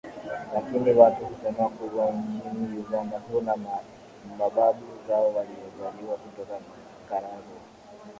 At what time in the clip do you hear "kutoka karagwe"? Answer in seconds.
6.17-7.57